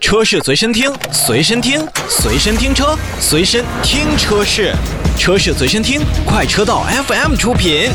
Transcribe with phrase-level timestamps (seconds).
[0.00, 4.72] 车是随身听，随身听，随身听车，随身听车是，
[5.18, 7.90] 车是随身听，快车道 FM 出品。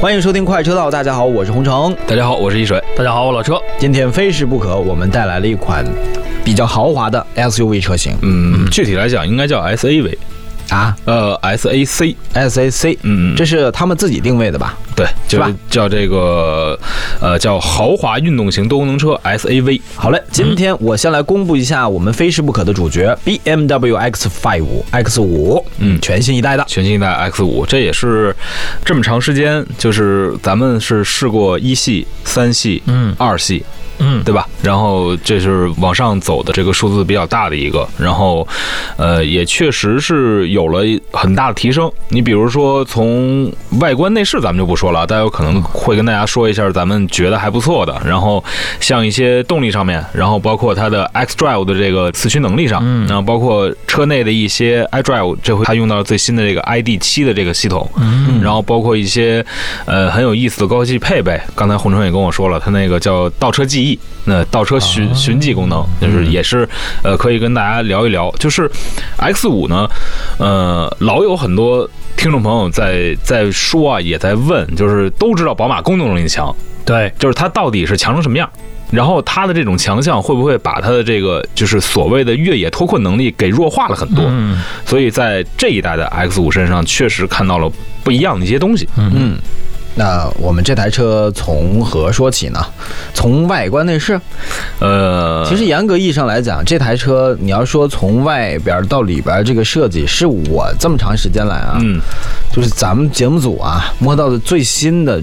[0.00, 1.94] 欢迎收听快车道，大家好，我是洪城。
[2.06, 2.82] 大家好，我是一水。
[2.96, 3.60] 大家好，我老车。
[3.78, 5.84] 今天非试不可，我们带来了一款
[6.42, 10.16] 比较豪华的 SUV 车型嗯，具体来讲应该叫 SAV，
[10.72, 14.76] 啊呃，SAC，，SAC，嗯这是他们自己定位的吧？
[14.96, 16.78] 对，就是叫这个，
[17.20, 19.80] 呃，叫豪华运动型多功能车 SAV。
[19.94, 25.98] 好嘞，今天我先来公布一下我们非试不可的主角 BMW X5 X 五嗯。
[26.00, 26.64] 全新一代的。
[26.66, 28.34] 全新一代 X 五，这也是
[28.84, 33.14] 这么长时间，就是咱们是试过一系、三系、嗯。
[33.18, 33.64] 二系，
[34.02, 34.46] 嗯，对吧？
[34.62, 38.46] 然后这是往上走的这个数字比较大的一个，然后，
[38.96, 41.90] 呃，也确实是有了很大的提升。
[42.08, 48.00] 你比如说从外观内饰咱们就不说了，大家有可能会跟大家说一下咱们觉得还不错的。
[48.04, 48.42] 然后
[48.80, 59.44] 像一些动力上面，然后包括它的 X Drive 的这个四驱能力上，嗯然后包括车内的一些 iDrive，这回它用到了最新的这个 ID 七的这个系统，嗯然后包括一些
[59.84, 61.40] 呃很有意思的高科技配备。
[61.54, 63.91] 刚才洪城也跟我说了，它那个叫倒车记忆，
[64.24, 66.68] 那倒车寻寻迹功能，就是也是
[67.02, 68.30] 呃可以跟大家聊一聊。
[68.38, 68.70] 就是
[69.16, 69.88] X 五呢，
[70.38, 76.54] 呃，老有很多听众朋友在在说啊，也在问，就是都知道宝马公动能力强，
[76.84, 78.48] 对，就是它到底是强成什么样？
[78.90, 84.26] 然后它的这种强项会不会把它的这个就是所谓的越野脱困能力给弱化了很多？
[84.28, 87.72] 嗯所以在这一代的 X 五身上，确实看到了
[88.04, 88.86] 不一样的一些东西。
[88.98, 89.38] 嗯，
[89.94, 92.64] 那我们这台车从何说起呢？
[93.12, 94.18] 从外观内饰，
[94.80, 102.00] 呃，其实严格意义上来讲，这台车你要说从外边到里边这个设计，是我这么长时间来啊，嗯，
[102.52, 105.22] 就是咱们节目组啊摸到的最新的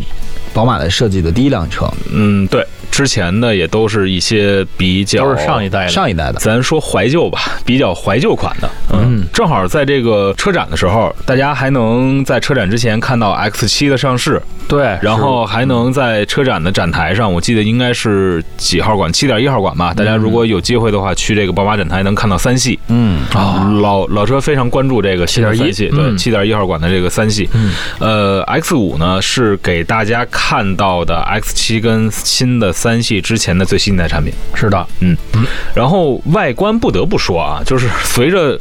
[0.54, 2.66] 宝马的设计的第一辆车，嗯，对，
[3.00, 5.88] 之前的也都是一些比较都是上一代的。
[5.88, 6.34] 上一代的。
[6.34, 8.70] 咱说怀旧吧，比较怀旧款的。
[8.92, 19.94] 嗯，正好在这个车展的时候，大家还能在车展之前看到 X 七的上市，对，然后还能在车展的展台上，我记得应该是几号馆，七点一号馆吧。
[19.94, 22.78] 大家如果有机会的话，去这个宝马展台能看到三系。
[22.90, 27.50] 嗯，啊，老老车非常关注这个新的7.1系，对，嗯七点一号馆的这个三系。
[27.54, 34.34] 嗯呃，X 五呢是给大家看到的 X 七跟新的三系之前的最新一代产品。
[34.56, 35.16] 是的，嗯
[35.76, 38.60] 然后外观不得不说啊，就是随着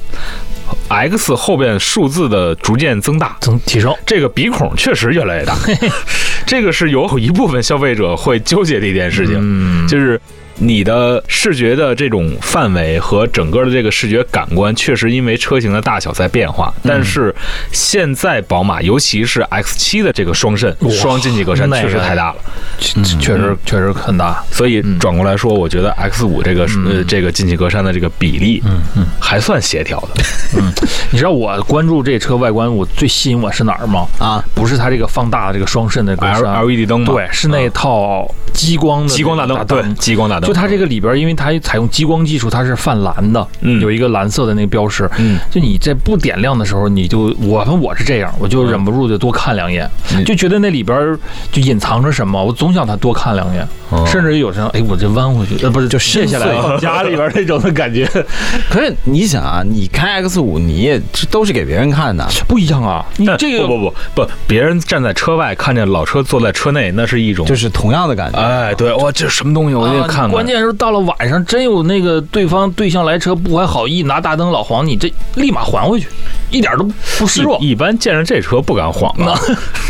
[0.89, 3.95] X 后边数字的逐渐增大，增提升。
[4.05, 5.57] 这个鼻孔确实越来越大，
[6.47, 10.21] 这个是有一部分消费者会纠结的一件事情，嗯，就是。
[10.59, 16.73] 你的视觉的这种范围和整个的这个视觉感官，确实因为车型的大小在变化。
[16.83, 17.35] 但是
[17.73, 22.37] 现在宝马，尤其是 X 7的这个双肾双进气格栅，确实太大了。
[22.79, 24.43] 确确实确实很大。
[24.51, 30.23] 所以转过来说，我觉得 X 5这个呃这个进气格栅的这个比例，嗯嗯，还算协调的。
[30.59, 30.73] 嗯
[31.11, 34.07] 你知道我关注这车外观，我最吸引我是哪儿吗？
[34.19, 40.48] 啊，不是它这个放大的这个双肾的格 L 栅，LED 灯嘛，对，是那套激光的激光大灯，对，激光大灯。
[40.49, 45.07] 就它这个里边，因为它采用激光技术，它是泛蓝的，嗯有一个蓝色的那个标识。
[45.19, 51.19] 嗯，就你在不点亮的时候，你就我反正我是这样，我就忍不住就多看两眼，嗯就觉得那里边
[51.53, 58.07] 就隐藏着什么，我总想它多看两眼，哦甚至有时候，哎，我这弯回去，呃，不是，就卸下来了 家里边那种的感觉，
[58.71, 63.05] 可是你想啊，你开 X 五，你也这都是给别人看的，不一样啊！
[63.19, 68.39] 你这个不不不不，别人站在车外看见老车坐在车内，那是一种就是同样的感觉。
[68.39, 69.75] 哎，对，哇，这什么东西？
[69.75, 70.38] 我得啊看看。
[70.39, 76.07] 关键是到了晚上，真有那个对方对象来车不怀好意，拿大灯老晃你，这立马还回去，
[76.53, 76.89] 一点都
[77.19, 77.59] 不示弱。
[77.61, 79.37] 一一般见着这车不敢晃啊，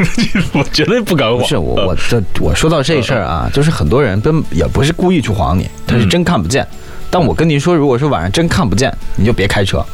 [0.54, 1.38] 我绝对不敢晃。
[1.38, 6.66] 不是我我这我说到这事儿啊，就是很多人根也不是故意去晃你，他是真看不见。
[7.10, 9.84] 但我跟您说，如果说晚上真看不见，你就别开车。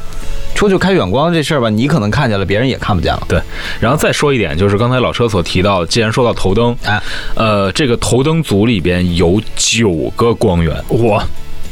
[0.55, 3.23] 出去开远光这事儿吧，你可能看见了，别人也看不见了。
[3.29, 3.41] 对，
[3.81, 7.03] 然后再说一点，就是刚才老车所提到，既然说到头灯，哎，
[7.35, 11.21] 呃，这个头灯组里边有九个光源，我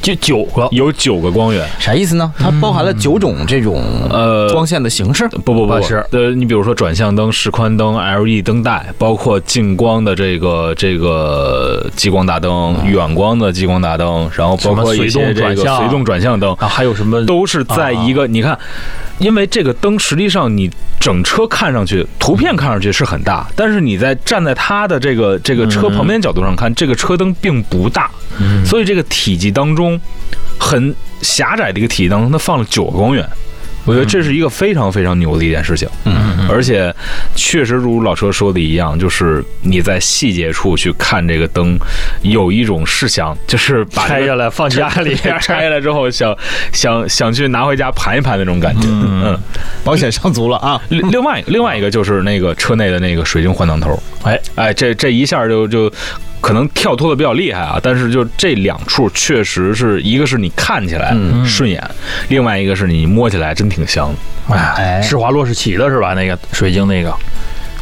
[0.02, 1.66] 就九个，有九个光源。
[1.78, 2.30] 啥意思呢？
[2.36, 5.28] 它包含了九种这种呃光线的形式。
[5.28, 18.58] 不不不不是呃，你比如说转向灯、示宽灯、LED 灯带，包括近光的这个这个激光大灯、远光的激光大灯，然后包括一些这个随动转向随动转向灯，啊，还有什么都是在一个你看，
[19.18, 28.10] 因为这个灯实际上你整车看上去，图片看上去是很大，但是你在站在它的这个这个车旁边角度上看，这个车灯并不大，
[28.64, 30.00] 所以这个体积当中
[30.58, 33.28] 很狭窄的一个体积当中，它放了九个光源。
[33.84, 35.88] 我觉得这是一个非常非常牛的一件事情。
[36.04, 36.94] 嗯，而且
[37.34, 41.78] 确实如老车说的一样，就是你在细节处去看这个灯，
[42.22, 46.36] 有一种是想就是把拆下来放家里边 拆下来之后想
[46.72, 48.86] 想想去拿回家盘一盘那种感觉。
[48.88, 49.38] 嗯，
[49.84, 50.80] 保险上足了啊。
[50.88, 55.92] 另另外另外一个就是那个车内的那个水晶换挡头，哎哎，这这一下就就。
[56.42, 61.42] 可能跳脱的比较厉害啊，但是就这两处确实是一个是你看起来嗯。
[61.46, 61.82] 顺眼，
[62.28, 64.12] 另外一个是你摸起来真挺香。
[64.48, 65.02] 的。
[65.02, 66.12] 施华洛世奇的是吧？
[66.14, 67.14] 那个水晶那个，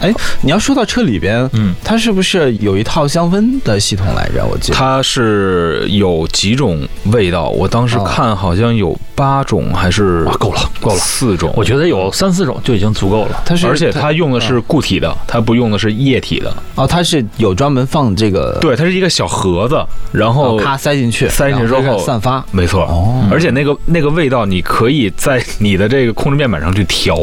[0.00, 4.44] 哎，你要说到车里边，嗯，它是不是有一套香氛的系统来着？
[4.47, 11.52] 我记得它是有几种味道，我当时哦看好像有八种还是哇够了够了四种。
[11.55, 13.43] 我觉得有三四种就已经足够了。
[13.44, 16.50] 它是，而且它用的是固体的，它不用的是液体的。
[16.75, 19.79] 哦，它是有专门放这个，对，它是一个小盒子，
[20.12, 22.43] 然后哦，咔塞进去，塞进去之后散发。
[22.53, 27.19] 没错，哦而且那个那个味道，你可以在你的这个控制面板上去调，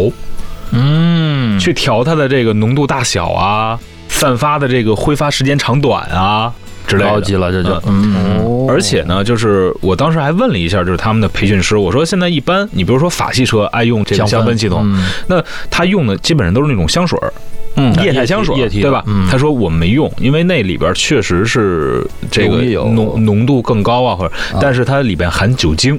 [0.72, 1.17] 嗯，
[1.60, 6.54] 去调它的这个浓度大小啊，散发的这个挥发时间长短啊
[6.86, 7.10] 之类的。
[7.10, 7.72] 高级了，这就。
[7.86, 8.66] 嗯嗯哦。
[8.70, 15.06] 而且呢，就是我当时还问了一下，就是他们的培训师，我说现在一般，你比如说法系车爱用这个香氛系统，嗯。
[15.28, 17.34] 那他用的基本上都是那种香水儿，
[17.76, 19.04] 嗯液态香水，液体对吧？
[19.08, 19.26] 嗯。
[19.30, 22.58] 他说我没用，因为那里边确实是这个
[22.92, 25.98] 浓浓度更高啊，或者，但是它里边含酒精，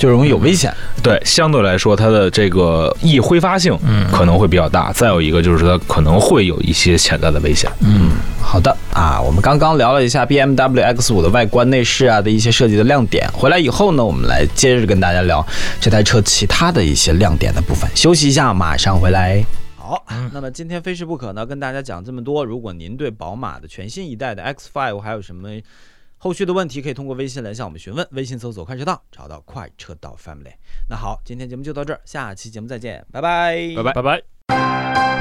[0.00, 0.74] 就容易有危险。
[1.02, 4.90] 对，相对来说它的这个易挥发性嗯可能会比较大。
[4.94, 7.70] 再有一个就是它可能会有一些潜在的危险。
[7.80, 13.28] 嗯，好的啊，我们刚刚聊了一下 BMW X5 的外观内饰啊的一些设计的亮点。
[13.32, 15.46] 回来以后呢，我们来接着跟大家聊
[15.78, 17.86] 这台车其他的一些亮点的部分。
[17.94, 19.44] 休息一下，马上回来。
[19.76, 20.02] 好，
[20.32, 22.42] 那么今天非试不可呢，跟大家讲这么多。
[22.42, 25.48] 如果您对宝马的全新一代的 X5 还有什么
[26.22, 28.06] 后续的问题，可以通过微信来向我们询问。
[28.12, 30.52] 微信搜索“快车道”，找到“快车道 Family”。
[30.86, 34.39] 那好，今天节目就到这儿，下期节目再见，拜拜，拜拜拜拜。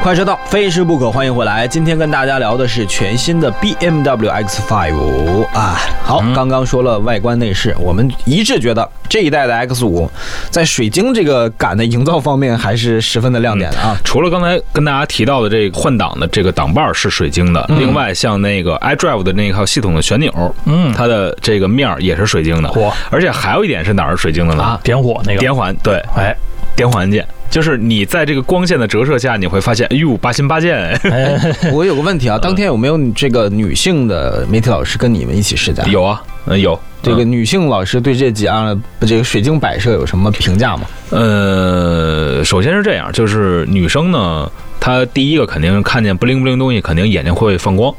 [0.01, 1.67] 快车道，非吃不可，欢迎回来。
[1.67, 5.77] 今天跟大家聊的是全新的 BMW X5 啊。
[6.01, 10.09] 好，刚刚说了外观内饰，我们一致觉得这一代的 X5
[10.49, 13.95] 在水晶这个感的营造方面还是十分的亮点的啊。
[14.05, 22.69] 除了刚才跟大家提到的这个换挡的这个挡把儿是水晶的，另外像那个 iDrive 的那套系统的旋钮，嗯，它的这个面儿也是水晶的。
[22.69, 24.63] 火而且还有一点是哪儿是水晶的呢？
[24.63, 26.33] 啊点火那个，点环，对，哎
[26.73, 27.27] 点火按键。
[27.49, 31.39] 就是你在这个光线的折射下，你会发现，哎呦，八心八箭，哎，
[31.73, 35.83] 我有个问题啊，当天有没有这个女性的媒体老师跟你们一起试驾？
[35.85, 40.83] 有啊，嗯，有这个女性老师对这几样这个水晶摆设有什么评价吗？
[41.09, 47.93] 呃，首先是这样，就是女生呢，她第一个肯定看见不灵不灵东西，肯定眼睛会放光，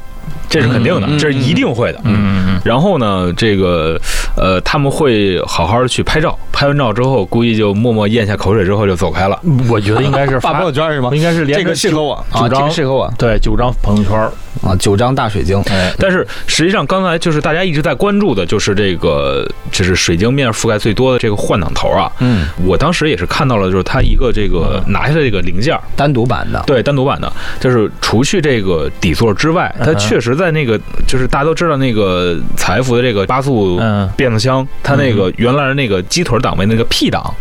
[0.49, 1.99] 这是肯定的，这是一定会的。
[2.05, 3.99] 嗯然后呢，这个
[4.35, 9.39] 呃，他们会好好的去拍照，拍完照之后，估计就默默咽下口水之后就走开了。
[9.43, 11.09] 嗯，我觉得应该是 发朋友圈是吗？
[11.13, 14.17] 应该是连这个适合我啊，这个适合我对九张朋友圈，
[14.63, 15.61] 啊，九张大水晶。
[15.69, 22.11] 哎，但是实际上，刚才就是大家一直在关注的，就是这个就是水晶面覆盖最多的这个换挡头啊。
[22.19, 26.63] 嗯，我当时也是看到了，就是它一个这个拿下来这个零件，单独版的。
[26.67, 34.09] 对，单独版的，就是除去这个底座之外，它确实在那个，就是大家都知道那个财富的这个八速嗯。
[34.17, 37.33] 变速箱，它那个原来的那个鸡腿档位那个 P 档，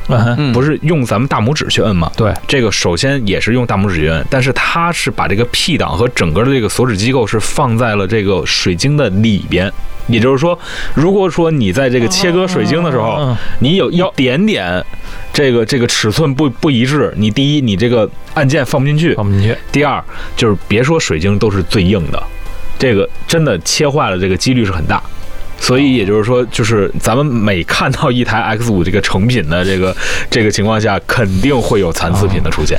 [0.52, 2.10] 不是用咱们大拇指去摁吗？
[2.16, 9.72] 对，这个首先也是用大拇指去摁，但是它是把这个 P 档和整个的这个锁止机构是放在了这个水晶的里边。
[10.06, 10.58] 也就是说，
[10.94, 13.36] 如果说你在这个切割水晶的时候，嗯。
[13.60, 14.84] 你有一点点
[15.32, 20.02] 这个这个尺寸不不一致，你第一你这个按键放不进去，放不进去，第二
[20.34, 22.20] 就是别说水晶都是最硬的，
[22.80, 25.00] 这个真的切坏了这个几率是很大。
[25.62, 29.94] 所以也就是说，就是咱们每看到一台 X 五这个成品的这个
[30.30, 32.78] 这个情况下，肯定会有残次品的出现。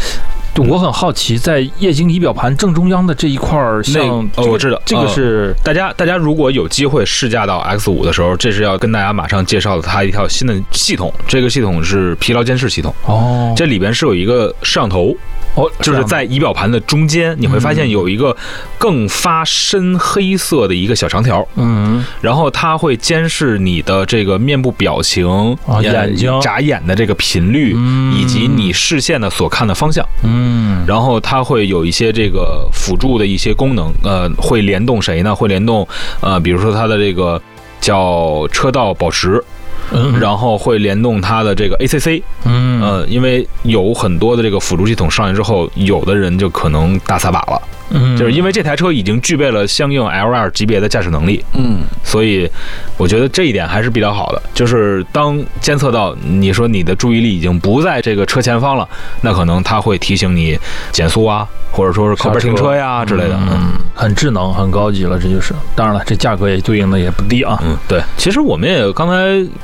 [0.54, 11.14] 对我很好奇，在液晶仪表盘正中央的这一块儿，像哦这个我知道这个呃是大家大家如果有机会试驾到 X 五的时候，这是要跟大家马上介绍的它一套新的系统。
[11.28, 15.16] 这个系统是疲劳监视系统，哦，这里边是有一个摄像头，
[15.56, 18.36] 哦就是在仪表盘的中间，你会发现有一个
[18.78, 21.46] 更发深黑色的一个小长条。
[21.56, 30.06] 嗯然后它会监视你的这个面部表情、眼睛眨眼的这个频率，嗯以及你视线的所看的方向。
[30.24, 35.36] 嗯然后它会有一些这个辅助的一些功能，呃，会联动谁呢？
[35.36, 35.88] 会联动
[36.22, 37.42] 呃，比如说它的这个
[37.80, 39.44] 叫车道保持，
[39.92, 47.62] 嗯，然后会联动它的这个 ACC，嗯呃，因为有很多的这个辅助系统上来之后，有的人就可能大撒把了。
[47.94, 52.50] 嗯就是因为这台车已经具备了相应 L2 级别的驾驶能力，嗯，所以
[52.96, 54.42] 我觉得这一点还是比较好的。
[54.54, 58.88] 就是当监测到你说你的注意力已经不在这个车前方了，
[59.20, 60.58] 那可能它会提醒你
[60.94, 63.36] 减速啊，或者说是靠边停车呀之类的。
[63.36, 65.54] 嗯嗯，很智能，很高级了，这就是。
[65.76, 67.60] 当然了，这价格也对应的也不低啊。
[67.62, 69.16] 嗯，对，其实我们也刚才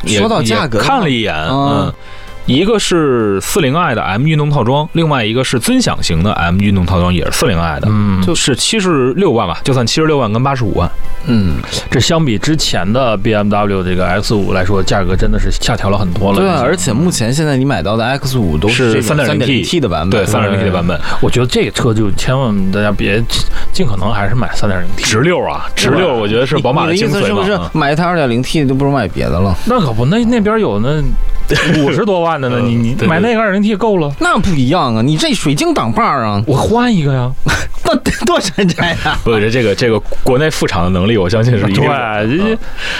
[0.03, 1.93] 也说到价格看了一眼，嗯嗯。
[2.47, 10.89] 一个是四零 i 的 M 运动套装，另外一个是尊享型的 M 运动套装，也是四零 i 的，嗯，就是七十六万吧，就算七十六万跟八十五万。
[11.25, 11.57] 嗯，
[11.91, 16.39] 这相比之前的 BMW 这个 X 五来说，价格真的是下调了很多了。
[16.39, 23.21] 对啊，而且目前现在你买到的 X 五都是三点零 T, T 的版本，对，三点零 T 的版本，我觉得这个车就千万大家别
[23.73, 25.03] 尽可能还是买三点零 T。
[25.03, 27.19] 直六啊，直六，我觉得是宝马你的意精髓嘛。
[27.19, 29.53] 思是不是嗯买一台二点零 T 就不如买别的了？
[29.65, 31.03] 那可不，那那边有那
[31.81, 34.13] 五十多万的呢，你你买那个二零 T 够了。
[34.19, 35.01] 那不一样啊！
[35.01, 37.31] 你这水晶挡把儿啊，我换一个呀，
[37.83, 39.17] 那 得多山寨啊！
[39.23, 41.83] 不是这个这个国内副厂的能力，我相信是一定。
[41.83, 42.57] 对，这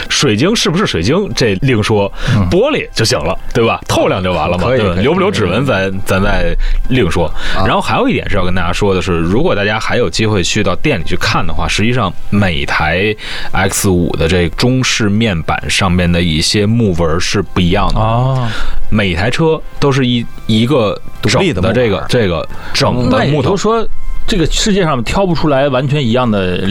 [0.10, 2.12] 水晶是不是水晶这另说，
[2.50, 3.80] 玻璃就行了，对吧？
[3.88, 4.94] 透亮就完了嘛，对吧？
[4.94, 6.56] 可以留不留指纹咱咱再
[6.90, 7.32] 另说。
[7.66, 13.16] 然后还有一点是要跟大家说的是，如果大家还有机会去到店里去看的话，实际上每台
[13.52, 18.00] X 五的这中式面板上面的一些木纹是不一样的。
[18.00, 18.50] 啊，
[18.90, 23.88] 每台车都是一一个独立的这个这个整的那木头嗯说，
[24.26, 26.68] 这个世界上挑不出来完全一样的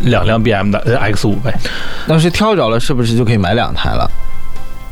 [0.00, 1.52] 两辆 BM 的呃 X 五呗。
[2.06, 4.10] 要是挑着了，是不是就可以买两台了？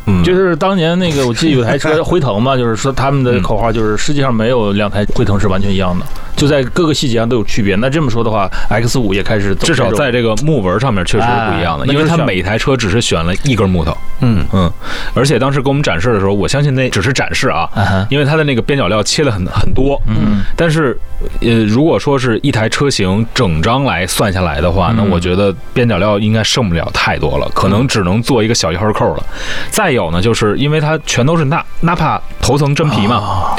[0.06, 6.04] 嗯，就是当年那个，我记得有台车辉腾嘛，就是说他们的口号就是世界上没有两台辉腾是完全一样的，
[6.36, 7.74] 就在各个细节上都有区别。
[7.76, 14.70] 那这么说的话，X 五也开始走至少在这个木纹上面确实是不一样的，因为它每台车只是选了一根木头，嗯，嗯，
[15.14, 20.94] 而且当时给我们展示的时候，我相信那只是展示啊，啊因为它的那个边角料切了很很多，嗯，但是
[21.40, 25.14] 呃，如果说是一台车型整张来算下来的话，那嗯。
[25.14, 29.22] 我觉得边角料应该剩不了太多了，可能只能做一个小一号扣了。
[29.70, 33.56] 再有呢，就是因为它全都是纳纳帕头层真皮嘛，啊。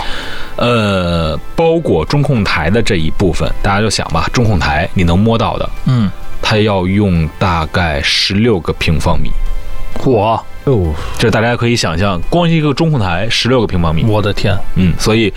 [0.58, 6.10] 呃，包裹中控台的这一部分，大家就想吧，中控台你能摸到的，嗯，
[6.42, 9.30] 它要用大概十六个平方米。
[10.06, 15.31] 我哦，这大家可以想象，光一个中控台十六个平方米，我的天，嗯，所以，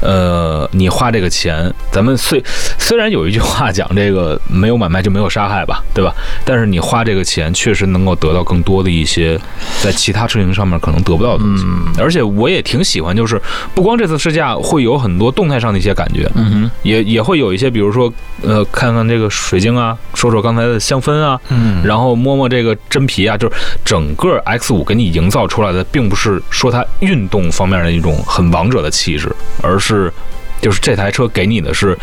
[0.00, 2.42] 呃，你花这个钱，咱们虽
[2.78, 6.14] 虽然有一句话讲这个没有买卖就没有杀害吧，对吧？
[6.44, 9.40] 但是你花这个钱，确实能够得到更多的一些
[9.82, 11.64] 在其他车型上面可能得不到的东西。
[11.66, 11.94] 嗯。
[11.98, 13.40] 而且我也挺喜欢，就是
[13.74, 29.30] 不光这次试驾会有很多动态上的一些感觉，嗯哼，也也会有一些，比如说，呃，看看这个水晶啊，说说刚才的香氛啊，嗯，然后摸摸这个真皮啊，就是整个 X 五给你营造出来的，并不是说它运动方面的一种很王者的气质，
[29.62, 30.12] 而是
[30.60, 31.96] 就是这台车给你的是，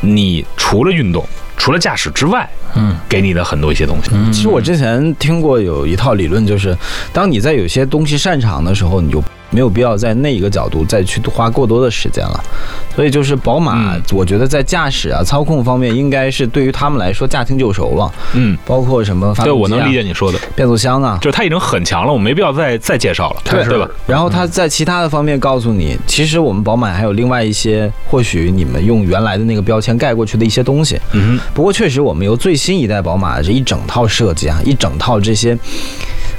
[0.00, 4.10] 你除了运动，除了驾驶之外，嗯给你的很多一些东西。
[4.12, 6.76] 嗯，其实我之前听过有一套理论，就是
[7.12, 9.22] 当你在有些东西擅长的时候，你就
[9.54, 12.44] 没有必要在那一个角度再去花过多的时间了。
[12.96, 18.12] 所以就是宝马嗯，我觉得在驾驶啊、操控方面，应该是对于他们来说驾轻就熟了。
[18.34, 23.88] 嗯，包括什么发对，动机啊我能理解你说的，变速箱啊，就是它已经很强了，我没必要再再介绍了，对对吧？
[24.06, 30.98] 然后它在其他的方面告诉你，其实我们宝马还有另外一些，或许你们用原来的那个标签盖过去的一些东西。
[31.12, 35.56] 嗯哼，不过确实，我们由最新一代宝马这一整套设计啊，一整套这些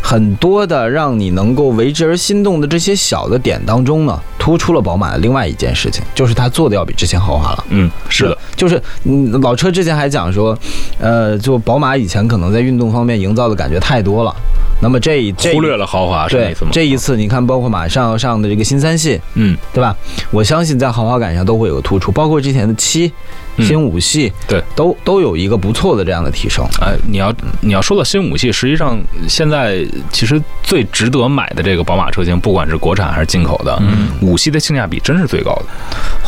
[0.08, 7.66] 很多的让你能够为之而心动的这些小的点当中呢，突出了宝马的另外一件事情，就是它做的要比之前豪华了。
[7.70, 10.56] 嗯，是的，就是嗯，老车之前还讲说，
[11.00, 14.32] 呃，就宝马以前可能在运动方面营造的感觉太多了。
[14.80, 16.68] 那么这一这忽略了豪华对吗？
[16.72, 19.96] 这一次，你看，包括马上要上的这个新三系，嗯，对吧？
[20.30, 23.12] 我相信在豪华感上都会有个突出，包括之前的七、嗯
[23.60, 26.66] 新五系，对，都都有一个不错的这样的提升。
[26.82, 28.98] 哎，你要你要说到新武系，实际上
[29.28, 35.66] 现在其实最值得买的这个宝马车型，不管是国产还是进口的，嗯五系的性价比真是最高的。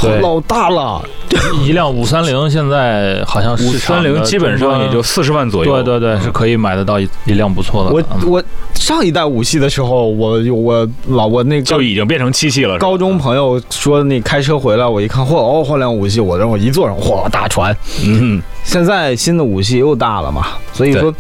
[0.02, 1.04] 对老大了，
[1.66, 5.84] 一辆五三零现在好像五市场的三零基本上也就四十万左右。
[5.84, 7.92] 对对对，是可以买得到一一辆不错的。
[7.92, 8.44] 我嗯我
[8.76, 12.78] 上一代五系的时候，我我老我那就已经变成七系了。
[12.78, 17.76] 高中朋友说那开车回来，我一看，嚯哦，换辆五系，我然后一坐上，嚯大船。
[18.04, 21.14] 嗯，现在新的五系又大了嘛，所以说，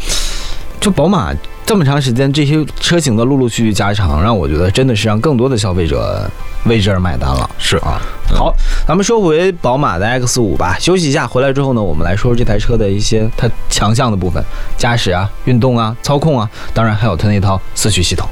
[0.79, 1.33] 就宝马
[1.65, 6.29] 这么长时间这些车型的陆陆续续加长，让我觉得真的是让更多的消费者
[6.65, 7.49] 为之而买单了。
[7.57, 8.01] 是啊，
[8.33, 8.53] 好，
[8.87, 10.77] 咱们说回宝马的 X 五吧。
[10.79, 14.43] 休息一下，回来之后呢，我们来说说这台车的一些它强项的部分，
[14.77, 18.27] 驾驶啊、运动啊、操控啊，当然还有它那套四驱系统。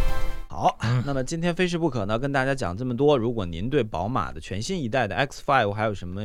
[0.48, 3.18] 好，那么今天非试不可呢，跟大家讲这么多。
[3.18, 6.22] 如果您对宝马的全新一代的 X5 还有什么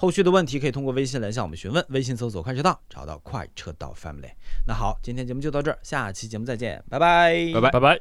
[0.00, 4.30] 后续的问题可以通过微信来向我们询问，微信搜索“快车道”，找到“快车道 Family”。
[4.66, 8.00] 那好，今天节目就到这儿，下期节目再见，拜拜，拜拜拜拜。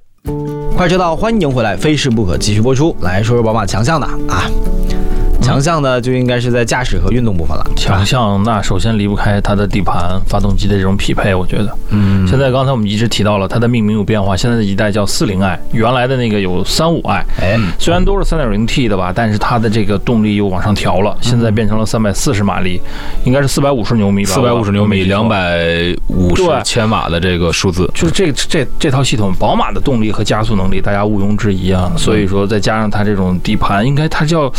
[0.77, 2.96] 快车道，欢迎回来，非试不可，继续播出。
[3.01, 4.50] 来说说宝马强项的啊，
[5.50, 7.65] 强项呢就应该是在驾驶和运动部分了。
[7.75, 11.75] 强项那首先离不开它的底盘、发动机的这种匹配，我觉得。
[11.89, 22.79] 嗯，现在刚才我们一直提到了它的命名有变化，现在的一代叫四零 i，原来的那个有三五 i，哎，虽然都是三点零 T 的吧，但是它的这个动力又往上调了，现在变成了三百四十马力，
[23.24, 24.29] 应该是四百五十牛米吧？
[24.29, 25.27] 四百五十牛米，两。
[25.27, 31.91] 百五十千瓦的这个数字，就是这这这套系统，宝马的动力和加速能力，大家毋庸置疑啊。
[31.98, 34.51] 所以说，再加上它这种底盘，应该它叫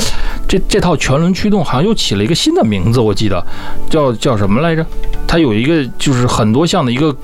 [0.48, 3.44] 这这套全轮驱动，好像又起了一个新的名字，我记得
[3.88, 4.84] 叫叫什么来着？
[5.26, 7.14] 它有一个就是很多项的一个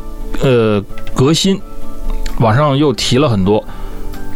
[0.42, 0.82] 呃
[1.14, 1.60] 革新，
[2.38, 3.64] 网上又提了很多，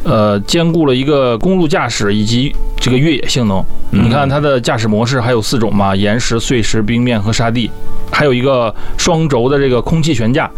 [0.02, 3.58] 呃，兼顾了一个公路驾驶以及这个越野性能。
[3.92, 7.68] 嗯你看它的驾驶模式还有四种嘛，岩石、碎石、冰面和沙地，
[8.12, 10.48] 还有一个双轴的这个空气悬架，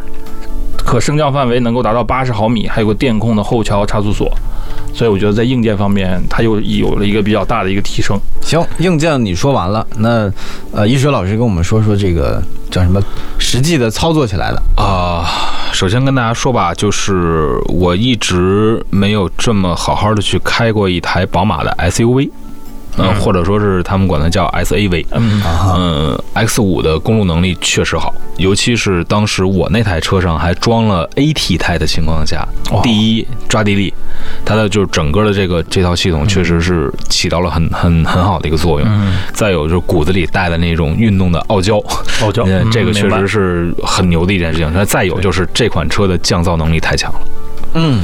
[0.76, 4.30] 可升降范围能够达到八十毫米，还有个电控的后桥差速锁，
[4.94, 8.18] 所以我觉得在硬件方面，它又有了一个比较大的一个提升。
[8.40, 10.30] 行，硬件你说完了，那
[10.72, 13.02] 呃，一水老师跟我们说说这个叫什么
[13.38, 14.62] 实际的操作起来的。
[14.82, 15.24] 啊、
[15.72, 22.30] 首先跟大家说吧，就是我一直没有这么好好的去开过一台宝马的 SUV，
[22.98, 25.06] 嗯、嗯或者说是他们管它叫 SAV。
[25.12, 32.46] 嗯，X 五的公路能力确实好，尤其是当时我那台车上还装了 AT 胎的情况下，
[32.82, 33.92] 第一抓地力，
[34.44, 38.88] 它的就是整个的这个这套系统确实是起到了很很很好的一个作用。
[38.88, 41.78] 嗯，再有就是骨子里带的那种运动的傲娇，
[42.22, 44.70] 傲娇，嗯，这个确实是很牛的一件事情。
[44.74, 47.20] 那再有就是这款车的降噪能力太强了。
[47.74, 48.02] 嗯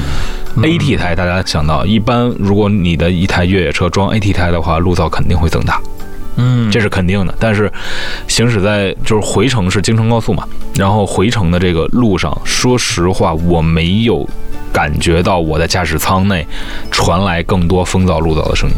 [0.57, 5.81] ，AT 胎，大家想到，一般如果你的一台越野车装 AT 胎的话，路噪肯定会增大，
[6.37, 7.35] 嗯，这是肯定的。
[7.39, 7.71] 但是
[8.27, 10.47] 行驶在就是回程是京承高速嘛，
[10.77, 14.29] 然后回程的这个路上，说实话，我没有
[14.73, 16.47] 感觉到我的驾驶舱内
[16.91, 18.75] 传来更多风噪路噪的声音。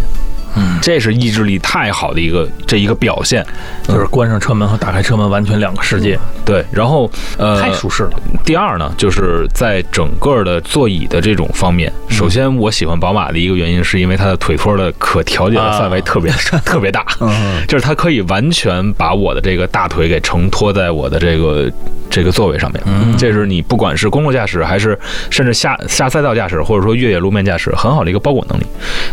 [0.57, 3.45] 嗯，这是意志力太好的一个这一个表现。
[3.85, 8.13] 就是关上车门和打开车门完全两个世界，对，然后呃，太舒适了。
[8.45, 16.31] 第二呢，就是在整个的座椅的这种方面，首先我喜欢宝马的一个原因，是因为它的腿托的可调节的范围特别、
[16.65, 21.71] 特别大，嗯就是它可以完全把我的这个大腿给承托在我的这个
[22.09, 22.83] 这个座位上面。
[22.87, 24.97] 嗯这是你不管是公路驾驶，还是
[25.31, 28.65] 甚至下下赛道驾驶，或者说越野路面驾驶，很好的一个包裹能力。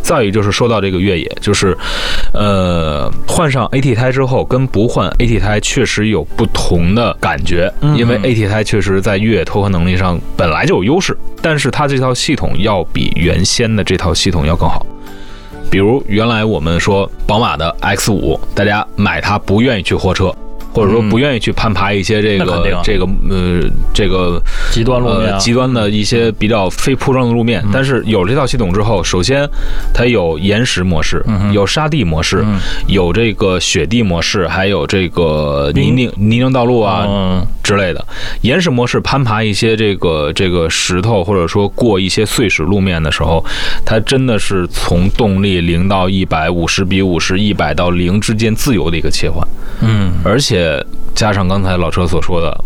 [0.08, 1.78] 再有就是说到这个越野，就是
[2.34, 14.86] 呃换上 AT 胎之后，跟不换 AT 胎确实有不同的感觉，嗯因为 AT 胎确实在越野脱壳能力上本来就有优势，但是它这套系统要比原先的这套系统要更好。
[15.70, 20.34] 比如原来我们说宝马的 X 五大家买它不愿意去货车。
[20.78, 23.64] 或者说不愿意去攀爬一些这个、这个呃
[23.96, 24.40] 这个
[24.72, 27.72] 极端路面极端的一些比较非铺装的路面，嗯。
[27.74, 29.50] 但是有这套系统之后，首先
[29.92, 32.60] 它有岩石模式，嗯有沙地模式，嗯。
[32.86, 38.06] 有这个雪地模式，还有这个泥泞泥泞道路啊、嗯之类的。
[38.44, 43.44] 岩石模式攀爬一些这个这个石头，或者说过一些碎石路面的时候，
[43.86, 49.46] 它真的是从动力零到一百五十比五十，一百到零之间自由的一个切换，
[49.82, 50.82] 嗯，而且
[51.14, 52.64] 加上刚才老车所说的，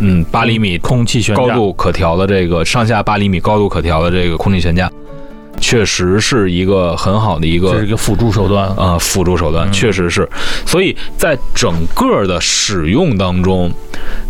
[0.00, 4.90] 嗯，八厘米空气悬架高度可调的这个上下八厘米高度可调的这个空气悬架，
[5.62, 8.68] 确实是一个很好的一个这是一个辅助手段。
[8.76, 10.28] 呃辅助手段，嗯确实是。
[10.66, 13.72] 所以在整个的使用当中，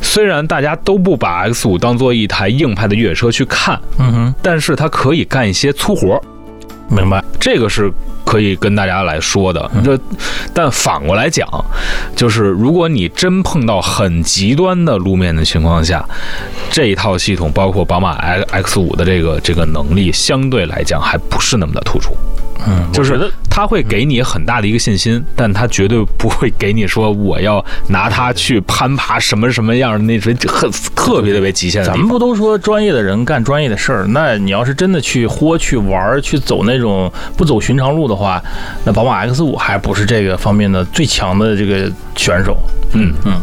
[0.00, 6.22] 虽然大家都不把 X 五当做一台硬派的越野车去看，嗯哼，但是它可以干一些粗活儿，
[6.88, 7.22] 明白。
[7.40, 7.90] 这个是
[8.24, 9.70] 可以跟大家来说的。
[9.74, 9.98] 嗯这，
[10.54, 11.48] 但反过来讲，
[12.14, 16.04] 就是如果你真碰到很极端的路面的情况下，
[16.70, 22.16] 这一套系统包括宝马 X X 五的这个这个能力，相对来讲还不是那么的突出。
[22.66, 31.88] 嗯，就是我觉得它会给你很大的一个信心，但他绝对不会给你说我要拿它去攀爬什么什么样的那种很特别特别极限的。
[31.88, 34.06] 咱们不都说专业的人干专业的事儿？
[34.08, 38.42] 那你要是真的去豁、去玩儿、去走那种不走寻常路的话，
[38.84, 42.56] 那宝马 X 五还不是这个方面的最强的这个选手。
[42.94, 43.40] 嗯嗯，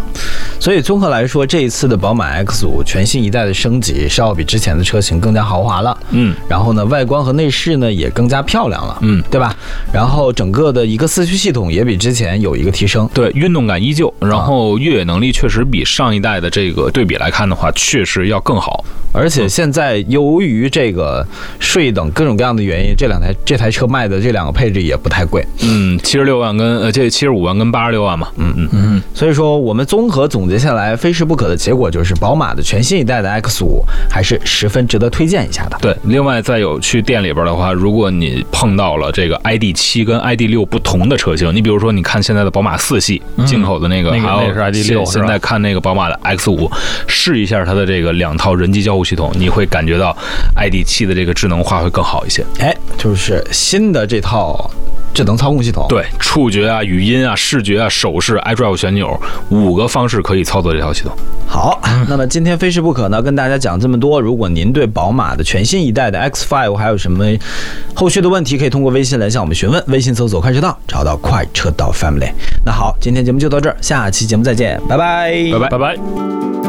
[0.59, 5.97] 所以综合来说，这一次的宝马 X 五全新一代的升级是要比之前的车型更加豪华了。
[6.11, 9.55] 嗯然后呢，外观和内饰呢也更加漂亮了，嗯，对吧？
[9.91, 13.05] 然然后整个的一个四驱系统也比之前有一个提升。
[13.13, 18.85] 对，运动感依旧，然后越野能力确实比上一代的这个对比来看的话，确实要更好。
[19.11, 21.25] 而且现在由于这个
[21.59, 25.43] 税等各种各样的原因，这两台这台车卖的这两个配置也不太贵。
[25.63, 28.69] 嗯，七十六万跟呃这七十五万跟八十六万嘛，嗯嗯。
[28.71, 35.77] 嗯，所以说，我们综合总结下来，非试不可的结果就是，宝马的全新一代的 X 五还是十分值得推荐一下的。
[35.81, 46.69] 对，另外再有去店里边的话，如果你碰到了这个 ID 7跟 ID 六不同的车型，你比如说你看现在的宝马四系进口的那个，那个还有现在看那个宝马的 X 五
[47.07, 50.15] 试一下它的这个两套人机交互系统，你会感觉到
[50.55, 52.45] ID 七的这个智能化会更好一些。
[52.59, 54.69] 哎，就是新的这套
[55.19, 61.11] 智能操控系统。，对，触觉啊、语音啊、视觉啊、手势、iDrive 旋钮五个方式可以操作这套系统。
[61.45, 61.77] 好，
[62.07, 64.21] 那么今天非试不可呢，跟大家讲这么多。
[64.21, 67.25] 如果您对宝马的全新一代的 X5 还有什么
[67.93, 69.83] 后续的问题，可以通过微信来向我们询问。
[69.87, 72.31] 微信搜索“快车道”，找到“快车道 Family”。
[72.65, 76.68] 那好，今天节目就到这儿，下期节目再见，拜拜，拜拜拜拜。